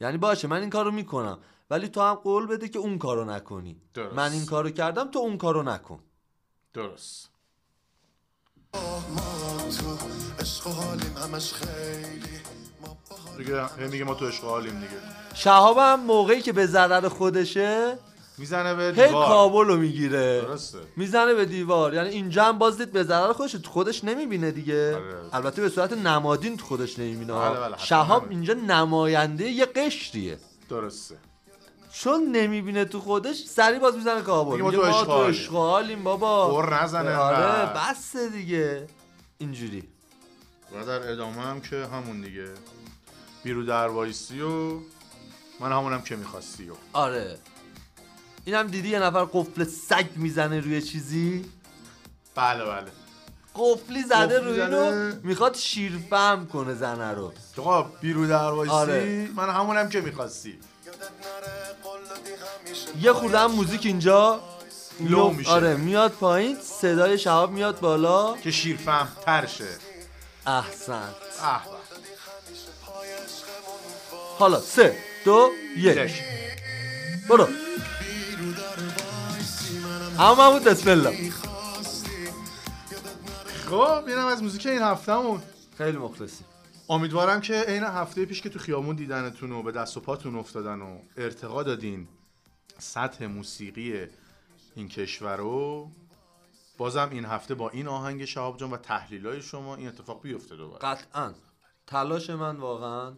یعنی 0.00 0.18
باشه 0.18 0.48
من 0.48 0.60
این 0.60 0.70
کارو 0.70 0.90
می‌کنم. 0.90 1.38
ولی 1.70 1.88
تو 1.88 2.00
هم 2.00 2.14
قول 2.14 2.46
بده 2.46 2.68
که 2.68 2.78
اون 2.78 2.98
کارو 2.98 3.24
نکنی. 3.24 3.80
درست. 3.94 4.14
من 4.14 4.32
این 4.32 4.46
کارو 4.46 4.70
کردم 4.70 5.10
تو 5.10 5.18
اون 5.18 5.38
کارو 5.38 5.62
نکن. 5.62 6.00
درست. 6.72 7.30
ما 8.74 8.80
تو 9.78 9.98
عشق 10.40 10.66
و 10.66 10.70
حالیم 10.70 11.16
همش 11.16 11.52
خیلی 11.52 12.38
دیگه. 13.38 13.66
هی 13.78 13.88
میگه 13.88 14.04
ما 14.04 14.14
تو 14.14 14.30
حالیم 14.42 14.74
دیگه. 14.74 15.00
شهابم 15.34 16.00
موقعی 16.00 16.42
که 16.42 16.52
به 16.52 16.66
ضرر 16.66 17.08
خودشه 17.08 17.98
می‌زنه 18.38 18.74
به 18.74 18.82
هی 19.02 19.08
دیوار. 19.08 19.26
کابل 19.26 19.66
رو 19.66 19.76
می‌گیره. 19.76 20.40
درسته. 20.40 20.78
می‌زنه 20.96 21.34
به 21.34 21.44
دیوار. 21.44 21.94
یعنی 21.94 22.08
اینجا 22.08 22.44
هم 22.44 22.58
باز 22.58 22.78
دید 22.78 22.92
به 22.92 23.02
ضرر 23.02 23.32
خودش 23.32 23.52
تو 23.52 23.70
خودش 23.70 24.04
نمی‌بینه 24.04 24.50
دیگه. 24.50 24.94
آره. 24.94 25.14
البته 25.32 25.62
به 25.62 25.68
صورت 25.68 25.92
نمادین 25.92 26.56
تو 26.56 26.64
خودش 26.64 26.98
نمی‌بینه. 26.98 27.32
بله، 27.32 27.60
بله، 27.60 27.76
شهاب. 27.78 28.26
اینجا 28.30 28.54
نماینده 28.54 29.48
یه 29.48 29.66
قشریه. 29.66 30.38
درسته. 30.68 31.16
چون 31.92 32.22
نمی‌بینه 32.32 32.84
تو 32.84 33.00
خودش 33.00 33.36
سری 33.36 33.78
باز 33.78 33.96
می‌زنه 33.96 34.22
کابل. 34.22 34.60
میگه 34.60 34.78
ما 34.78 35.04
تو 35.04 35.56
حالیم. 35.56 36.04
بابا. 36.04 36.62
بر 36.62 36.82
نزنه 36.82 37.16
آره. 37.16 37.72
بس 37.72 38.16
دیگه. 38.16 38.86
اینجوری. 39.38 39.88
و 40.72 40.86
در 40.86 41.12
ادامه 41.12 41.42
هم 41.42 41.60
که 41.60 41.86
همون 41.86 42.20
دیگه. 42.20 42.48
بی‌رودروایسی 43.44 44.40
و 44.40 44.78
من 45.60 45.72
همونم 45.72 46.02
که 46.02 46.16
می‌خواستی 46.16 46.70
و. 46.70 46.74
آره. 46.92 47.38
اینم 48.44 48.66
دیدی 48.66 48.88
یه 48.88 48.98
نفر 48.98 49.24
قفل 49.24 49.64
سگ 49.64 50.06
می‌زنه 50.16 50.60
روی 50.60 50.82
چیزی؟ 50.82 51.44
بله 52.34 52.64
بله. 52.64 52.90
قفلی 53.54 54.02
زده 54.02 54.38
قفلی 54.38 54.50
روی. 54.50 54.60
اینو 54.60 55.12
می‌خواد 55.22 55.56
شیرفهم 55.56 56.46
کنه 56.46 56.74
زنه 56.74 57.12
رو. 57.12 57.32
آقا 57.58 57.82
بی‌رودروایسی 57.82 58.74
آره. 58.74 59.28
من 59.36 59.50
همونم 59.50 59.88
که 59.88 60.00
می‌خواستی. 60.00 60.58
یه 63.00 63.12
خورده 63.12 63.38
هم 63.38 63.50
موزیک 63.50 63.86
اینجا 63.86 64.40
لو 65.00 65.30
میشه. 65.30 65.50
آره 65.50 65.76
میاد 65.76 66.12
پایین 66.12 66.56
صدای 66.60 67.18
شهاب 67.18 67.50
میاد 67.52 67.80
بالا. 67.80 68.36
که 68.36 68.50
شیرفهم 68.50 69.08
تر 69.24 69.46
شه. 69.46 69.68
احسن 70.46 71.08
به. 71.42 71.71
حالا 74.42 74.60
سه 74.60 74.98
دو 75.24 75.50
یک. 75.76 76.22
برو. 77.28 77.48
اما 80.18 80.34
محمود 80.34 80.64
بسم 80.64 80.90
الله. 80.90 81.30
خب 83.70 84.04
اینم 84.06 84.26
از 84.26 84.42
موزیک 84.42 84.66
این 84.66 84.82
هفتهمون. 84.82 85.42
خیلی 85.78 85.98
مخلصی 85.98 86.44
امیدوارم 86.88 87.40
که 87.40 87.54
عین 87.54 87.82
هفته 87.82 88.24
پیش 88.24 88.42
که 88.42 88.48
تو 88.48 88.58
خیامون 88.58 88.96
دیدنتون 88.96 89.52
و 89.52 89.62
به 89.62 89.72
دست 89.72 89.96
و 89.96 90.00
پاتون 90.00 90.36
افتادن 90.36 90.80
و 90.80 90.98
ارتقا 91.16 91.62
دادین 91.62 92.08
سطح 92.78 93.26
موسیقی 93.26 94.06
این 94.74 94.88
کشور 94.88 95.36
رو 95.36 95.90
بازم 96.78 97.08
این 97.12 97.24
هفته 97.24 97.54
با 97.54 97.70
این 97.70 97.88
آهنگ 97.88 98.24
شهاب 98.24 98.56
جان 98.56 98.70
و 98.70 98.76
تحلیل 98.76 99.40
شما 99.40 99.76
این 99.76 99.88
اتفاق 99.88 100.22
بیفته 100.22 100.56
دوباره. 100.56 100.80
قطعا. 100.80 101.32
تلاش 101.86 102.30
من 102.30 102.56
واقعا 102.56 103.12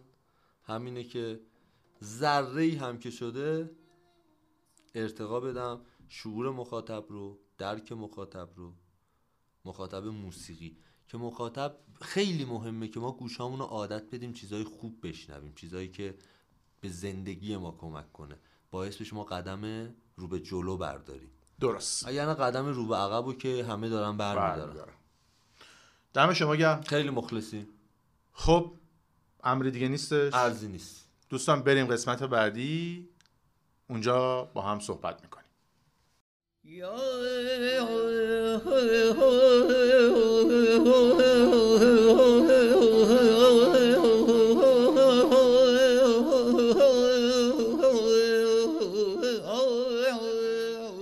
همینه 0.65 1.03
که 1.03 1.39
ذره 2.03 2.61
ای 2.61 2.75
هم 2.75 2.99
که 2.99 3.09
شده 3.09 3.71
ارتقا 4.95 5.39
بدم 5.39 5.81
شعور 6.09 6.51
مخاطب 6.51 7.05
رو 7.09 7.39
درک 7.57 7.91
مخاطب 7.91 8.49
رو 8.55 8.73
مخاطب 9.65 10.05
موسیقی. 10.05 10.77
که 11.07 11.17
مخاطب 11.17 11.77
خیلی 12.01 12.45
مهمه 12.45 12.87
که 12.87 12.99
ما 12.99 13.11
گوشامون 13.11 13.59
رو 13.59 13.65
عادت 13.65 14.15
بدیم 14.15 14.33
چیزای 14.33 14.63
خوب 14.63 15.07
بشنویم 15.07 15.53
چیزایی 15.55 15.87
که 15.87 16.15
به 16.81 16.89
زندگی 16.89 17.57
ما 17.57 17.71
کمک 17.71 18.13
کنه. 18.13 18.39
باعث 18.71 18.97
بشه 18.97 19.15
ما 19.15 19.23
قدم 19.23 19.93
رو 20.15 20.27
به 20.27 20.39
جلو 20.39 20.77
برداریم. 20.77 21.31
درست. 21.59 22.07
یعنی 22.07 22.33
قدم 22.33 22.65
رو 22.65 22.85
به 22.85 22.95
عقب 22.95 23.25
رو 23.25 23.33
که 23.33 23.65
همه 23.65 23.89
دارن 23.89 24.17
برمیدارن. 24.17 24.93
دم 26.13 26.33
شما 26.33 26.55
گرم. 26.55 26.81
خیلی 26.81 27.09
مخلصی 27.09 27.67
خب 28.33 28.73
امری 29.45 29.71
دیگه 29.71 29.87
نیستش؟ 29.87 30.33
ارزی 30.33 30.67
نیست. 30.67 31.05
دوستان 31.29 31.61
بریم 31.61 31.85
قسمت 31.85 32.23
بعدی. 32.23 33.09
اونجا 33.89 34.49
با 34.53 34.61
هم 34.61 34.79
صحبت 34.79 35.21
می‌کنیم. 35.21 35.45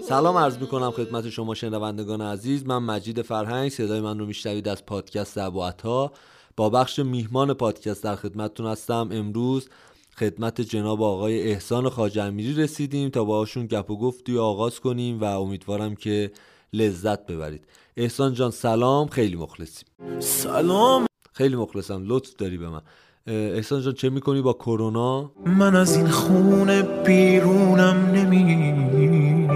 سلام 0.07 0.37
عرض 0.37 0.57
می 0.57 0.67
کنم 0.67 0.91
خدمت 0.91 1.29
شما 1.29 1.55
شنوندگان 1.55 2.21
عزیز. 2.21 2.65
من 2.65 2.77
مجید 2.77 3.21
فرهنگ. 3.21 3.69
صدای 3.69 4.01
من 4.01 4.19
رو 4.19 4.25
میشنوید 4.25 4.67
از 4.67 4.85
پادکست 4.85 5.37
ابوعطا 5.37 6.11
با 6.57 6.69
بخش 6.69 6.99
میهمان 6.99 7.53
پادکست 7.53 8.03
در 8.03 8.15
خدمتتون 8.15 8.65
هستم. 8.65 9.09
امروز 9.11 9.69
خدمت 10.17 10.61
جناب 10.61 11.01
آقای 11.01 11.41
احسان 11.41 11.89
خواجه 11.89 12.23
امیری 12.23 12.53
رسیدیم 12.53 13.09
تا 13.09 13.23
باهاشون 13.23 13.65
گپ 13.65 13.91
و 13.91 13.97
گفتی 13.97 14.37
آغاز 14.37 14.79
کنیم 14.79 15.21
و 15.21 15.23
امیدوارم 15.23 15.95
که 15.95 16.31
لذت 16.73 17.25
ببرید. 17.25 17.65
احسان 17.97 18.33
جان 18.33 18.51
سلام. 18.51 19.07
خیلی 19.07 19.35
مخلصیم. 19.35 19.87
سلام. 20.19 21.05
خیلی 21.33 21.55
مخلصم. 21.55 22.03
لطف 22.05 22.35
داری 22.35 22.57
به 22.57 22.69
من. 22.69 22.81
احسان 23.27 23.81
جان 23.81 23.93
چه 23.93 24.09
می‌کنی 24.09 24.41
با 24.41 24.53
کرونا؟ 24.53 25.31
من 25.45 25.75
از 25.75 25.95
این 25.95 26.07
خونه 26.07 26.81
بیرونم 26.81 28.11
نمیرم. 28.13 29.53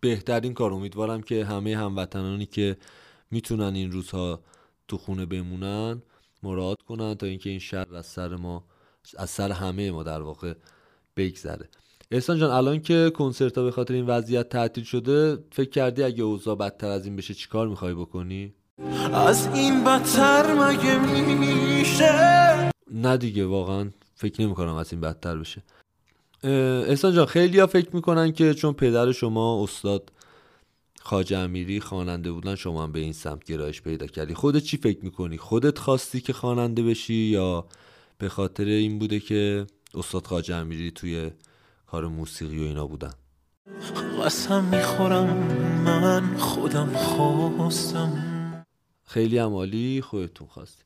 بهترین 0.00 0.54
کار. 0.54 0.72
امیدوارم 0.72 1.22
که 1.22 1.44
همه 1.44 1.76
هموطنانی 1.76 2.46
که 2.46 2.76
می‌تونن 3.30 3.74
این 3.74 3.92
روزها 3.92 4.40
تو 4.92 4.98
خونه 4.98 5.26
بمونن 5.26 6.02
مراعات 6.42 6.82
کنن 6.82 7.14
تا 7.14 7.26
اینکه 7.26 7.50
این 7.50 7.58
شر 7.58 7.94
از 7.94 8.06
سر 8.06 8.36
ما 8.36 8.64
از 9.18 9.30
سر 9.30 9.52
همه 9.52 9.90
ما 9.90 10.02
در 10.02 10.22
واقع 10.22 10.54
بگذره. 11.16 11.68
احسان 12.10 12.38
جان 12.38 12.50
الان 12.50 12.80
که 12.82 13.12
کنسرت 13.14 13.58
ها 13.58 13.64
به 13.64 13.70
خاطر 13.70 13.94
این 13.94 14.06
وضعیت 14.06 14.48
تعطیل 14.48 14.84
شده 14.84 15.38
فکر 15.52 15.70
کردی 15.70 16.02
اگه 16.02 16.22
اوضاع 16.22 16.56
بدتر 16.56 16.88
از 16.88 17.04
این 17.04 17.16
بشه 17.16 17.34
چیکار 17.34 17.68
می‌خوای 17.68 17.94
بکنی؟ 17.94 18.54
از 19.12 19.46
این 19.54 19.84
بدتر 19.84 20.54
مگه 20.54 20.98
میشه؟ 21.38 22.70
نه 22.90 23.16
دیگه 23.16 23.46
واقعا 23.46 23.90
فکر 24.14 24.42
نمی 24.42 24.54
کنم 24.54 24.74
از 24.74 24.92
این 24.92 25.00
بدتر 25.00 25.38
بشه. 25.38 25.62
احسان 26.42 27.14
جان 27.14 27.26
خیلی 27.26 27.58
ها 27.58 27.66
فکر 27.66 27.96
می‌کنن 27.96 28.32
که 28.32 28.54
چون 28.54 28.72
پدر 28.72 29.12
شما 29.12 29.62
استاد 29.62 30.12
خاج 31.04 31.34
امیری 31.34 31.80
خواننده 31.80 32.32
بودن 32.32 32.54
شما 32.54 32.82
هم 32.82 32.92
به 32.92 33.00
این 33.00 33.12
سمت 33.12 33.44
گرایش 33.44 33.82
پیدا 33.82 34.06
کردی. 34.06 34.34
خودت 34.34 34.62
چی 34.62 34.76
فکر 34.76 35.04
می‌کنی؟ 35.04 35.38
خودت 35.38 35.78
خواستی 35.78 36.20
که 36.20 36.32
خواننده 36.32 36.82
بشی 36.82 37.14
یا 37.14 37.66
به 38.18 38.28
خاطر 38.28 38.64
این 38.64 38.98
بوده 38.98 39.20
که 39.20 39.66
استاد 39.94 40.26
خاج 40.26 40.50
امیری 40.52 40.90
توی 40.90 41.30
کار 41.86 42.08
موسیقی 42.08 42.58
و 42.58 42.62
اینا 42.62 42.86
بودن؟ 42.86 43.12
قسم 44.24 44.64
می‌خورم 44.64 45.36
من 45.84 46.36
خودم 46.36 46.92
خواستم. 46.92 48.64
خیلی 49.06 49.38
عمالی 49.38 50.00
خودتون 50.00 50.46
خواستی. 50.46 50.82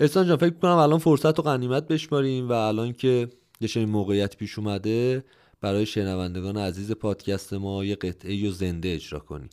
احسان 0.00 0.26
جان 0.26 0.36
فکر 0.36 0.54
کنم 0.54 0.76
الان 0.76 0.98
فرصت 0.98 1.38
و 1.38 1.42
غنیمت 1.42 1.88
بشماریم 1.88 2.48
و 2.48 2.52
الان 2.52 2.92
که 2.92 3.28
یه 3.60 3.68
چنین 3.68 3.88
موقعیت 3.88 4.36
پیش 4.36 4.58
اومده 4.58 5.24
برای 5.62 5.86
شنوندگان 5.86 6.56
عزیز 6.56 6.92
پادکست 6.92 7.52
ما 7.52 7.84
یه 7.84 7.94
قطعه 7.94 8.48
و 8.48 8.52
زنده 8.52 8.94
اجرا 8.94 9.18
کنی. 9.18 9.48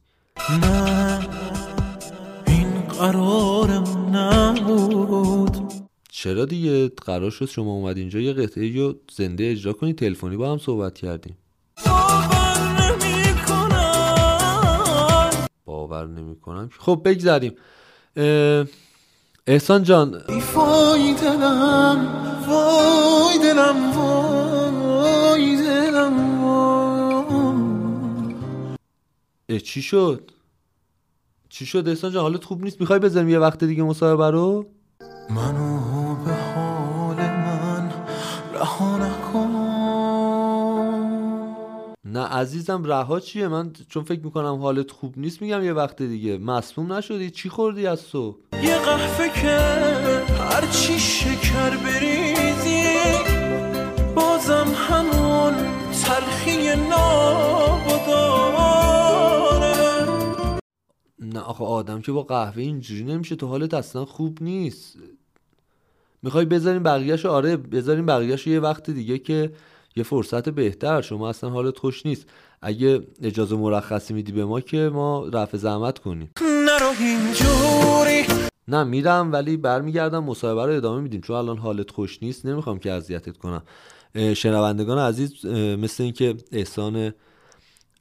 نه 0.62 1.28
این 2.48 2.82
قرارم 2.82 4.16
نبود. 4.16 5.74
چرا 6.12 6.46
دیگه؟ 6.46 6.92
قرار 7.06 7.32
شد 7.32 7.46
شما 7.46 7.72
اومد 7.72 7.98
اینجا 7.98 8.20
یه 8.20 8.34
قطعه 8.34 8.82
و 8.82 8.94
زنده 9.12 9.52
اجرا 9.52 9.74
کنی. 9.74 9.94
تلفنی 9.94 10.38
با 10.38 10.52
هم 10.52 10.58
صحبت 10.58 10.94
کردیم. 10.94 11.38
باور 15.66 16.08
نمی‌کنم. 16.08 16.70
خب 16.80 17.02
بگذریم. 17.06 17.56
احسان 19.48 19.84
جان. 19.84 20.22
وای 20.56 21.14
دلم 21.14 22.08
وای 22.48 23.40
دلم 23.44 23.98
وای 23.98 24.39
چی 29.58 29.82
شد؟ 29.82 30.32
چی 31.50 31.66
شد 31.66 31.88
احسان 31.88 32.12
جان؟ 32.12 32.22
حالت 32.22 32.44
خوب 32.44 32.64
نیست؟ 32.64 32.82
می‌خوای 32.82 33.00
بذاریم 33.00 33.30
یه 33.30 33.40
وقت 33.40 33.64
دیگه 33.64 33.84
مصاحبه 33.84 34.30
رو؟ 34.30 34.66
منو 35.30 36.16
به 36.26 36.34
حال 36.34 37.16
من 37.16 37.92
رها 38.54 38.98
نکن. 38.98 39.50
نه 42.06 42.20
عزیزم 42.20 42.84
رها 42.84 43.20
چیه؟ 43.20 43.48
من 43.48 43.72
چون 43.90 44.04
فکر 44.04 44.20
می‌کنم 44.20 44.56
حالت 44.56 44.92
خوب 44.92 45.14
نیست 45.18 45.42
میگم 45.42 45.64
یه 45.64 45.74
وقت 45.74 46.02
دیگه. 46.02 46.38
مسموم 46.38 46.94
نشدی؟ 46.94 47.32
چی 47.32 47.50
خوردی 47.50 47.88
از 47.88 48.00
صبح؟ 48.00 48.38
یه 48.64 48.80
قهوه 48.80 49.30
که 49.42 49.58
هرچی 50.44 51.00
شکر 51.00 51.78
بریزی 51.78 52.09
نه. 61.40 61.46
آخه 61.46 61.64
آدم 61.64 62.02
که 62.02 62.12
با 62.12 62.24
قهوه 62.24 62.62
اینجوری 62.62 63.04
نمیشه 63.04 63.36
تو 63.36 63.48
حالت 63.48 63.74
اصلا 63.74 64.06
خوب 64.06 64.38
نیست. 64.42 64.98
می‌خوای 66.24 66.46
بذاریم 66.46 66.84
بقیهش 66.84 67.26
آره 67.26 67.58
بذاریم 67.58 68.06
بقیهش 68.06 68.48
یه 68.48 68.60
وقت 68.60 68.90
دیگه 68.90 69.18
که 69.18 69.52
یه 69.96 70.04
فرصت 70.04 70.50
بهتر. 70.50 71.02
شما 71.02 71.30
اصلا 71.30 71.50
حالت 71.50 71.78
خوش 71.78 72.06
نیست. 72.06 72.26
اگه 72.62 73.08
اجازه 73.22 73.56
مرخصی 73.56 74.14
میدی 74.14 74.32
به 74.32 74.46
ما 74.46 74.62
که 74.62 74.90
ما 74.94 75.28
رفع 75.28 75.58
زحمت 75.58 76.00
کنیم. 76.00 76.32
نرو 76.42 76.92
اینجوری. 77.00 78.50
نه 78.68 78.84
میرم 78.84 79.32
ولی 79.32 79.58
برمیگردم 79.58 80.24
مصاحبه 80.24 80.66
رو 80.66 80.72
ادامه 80.72 81.02
میدیم. 81.02 81.22
چون 81.22 81.36
الان 81.36 81.58
حالت 81.58 81.92
خوش 81.92 82.24
نیست 82.24 82.46
نمی‌خوام 82.46 82.80
که 82.80 82.92
اذیتت 82.92 83.38
کنم. 83.38 83.64
شنوندگان 84.34 84.98
عزیز 84.98 85.46
مثل 85.46 86.04
اینکه 86.04 86.36
احسان 86.52 87.14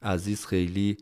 عزیز 0.02 0.46
خیلی 0.46 0.96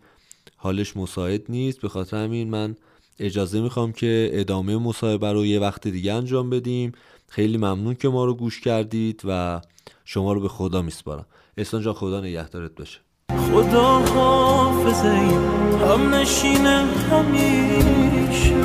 حالش 0.66 0.96
مساعد 0.96 1.42
نیست. 1.48 1.80
به 1.80 1.88
خاطر 1.88 2.16
همین 2.16 2.50
من 2.50 2.76
اجازه 3.18 3.60
می‌خوام 3.60 3.92
که 3.92 4.30
ادامه 4.32 4.76
مصاحبه 4.76 5.32
رو 5.32 5.46
یه 5.46 5.60
وقت 5.60 5.88
دیگه 5.88 6.12
انجام 6.12 6.50
بدیم. 6.50 6.92
خیلی 7.28 7.56
ممنون 7.56 7.94
که 7.94 8.08
ما 8.08 8.24
رو 8.24 8.34
گوش 8.34 8.60
کردید 8.60 9.22
و 9.24 9.60
شما 10.04 10.32
رو 10.32 10.40
به 10.40 10.48
خدا 10.48 10.82
میسپارم. 10.82 11.26
احسان 11.56 11.82
جان 11.82 11.94
خدا 11.94 12.20
نگهدارت 12.20 12.74
باشه. 12.74 12.98
خدا 13.52 13.98
حافظه 13.98 15.16
هم 15.86 16.14
نشینه 16.14 16.84
همیشه. 17.10 18.56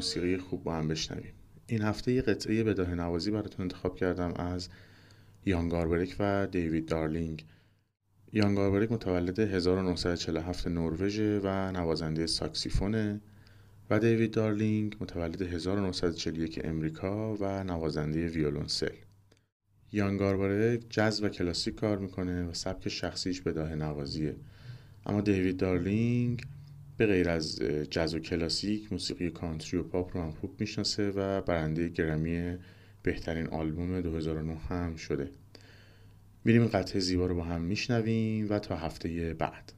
موسیقی 0.00 0.36
خوب 0.36 0.62
با 0.64 0.74
هم 0.74 0.88
بشنویم. 0.88 1.32
این 1.66 1.82
هفته 1.82 2.12
یه 2.12 2.22
قطعه 2.22 2.64
بداه 2.64 2.94
نوازی 2.94 3.30
براتون 3.30 3.62
انتخاب 3.62 3.96
کردم 3.96 4.32
از 4.36 4.68
یان 5.46 5.68
گاربرک 5.68 6.16
و 6.18 6.46
دیوید 6.46 6.86
دارلینگ. 6.86 7.44
یان 8.32 8.54
گاربرک 8.54 8.92
متولد 8.92 9.38
1947 9.38 10.68
نروژ 10.68 11.20
و 11.20 11.72
نوازنده 11.72 12.26
ساکسیفونه 12.26 13.20
و 13.90 13.98
دیوید 13.98 14.30
دارلینگ 14.30 14.96
متولد 15.00 15.42
1941 15.42 16.60
امریکا 16.64 17.34
و 17.34 17.64
نوازنده 17.64 18.28
ویولونسل. 18.28 18.94
یان 19.92 20.16
گاربرک 20.16 20.80
جاز 20.90 21.22
و 21.22 21.28
کلاسیک 21.28 21.74
کار 21.74 21.98
می‌کنه 21.98 22.44
و 22.44 22.54
سبک 22.54 22.88
شخصیش 22.88 23.40
بداه 23.40 23.74
نوازیه. 23.74 24.36
اما 25.06 25.20
دیوید 25.20 25.56
دارلینگ 25.56 26.42
به 27.00 27.06
غیر 27.06 27.28
از 27.28 27.62
جاز 27.90 28.14
و 28.14 28.18
کلاسیک 28.18 28.92
موسیقی 28.92 29.30
کانتری 29.30 29.80
و 29.80 29.82
پاپ 29.82 30.16
رو 30.16 30.22
هم 30.22 30.30
خوب 30.30 30.60
می‌شناسه 30.60 31.10
و 31.10 31.40
برنده 31.40 31.88
گرمی 31.88 32.58
بهترین 33.02 33.46
آلبوم 33.46 34.00
2009 34.00 34.56
هم 34.56 34.96
شده. 34.96 35.30
میریم 36.44 36.66
قطعه 36.66 37.00
زیبا 37.00 37.26
رو 37.26 37.34
با 37.34 37.44
هم 37.44 37.60
میشنویم 37.60 38.46
و 38.50 38.58
تا 38.58 38.76
هفته 38.76 39.34
بعد. 39.34 39.72